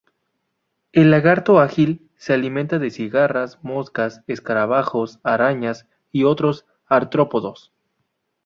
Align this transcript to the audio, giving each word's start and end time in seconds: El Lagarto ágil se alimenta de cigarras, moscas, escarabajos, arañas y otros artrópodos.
El 0.93 1.11
Lagarto 1.11 1.59
ágil 1.59 2.09
se 2.17 2.33
alimenta 2.33 2.79
de 2.79 2.89
cigarras, 2.89 3.59
moscas, 3.63 4.23
escarabajos, 4.25 5.19
arañas 5.23 5.85
y 6.11 6.23
otros 6.23 6.65
artrópodos. 6.87 7.71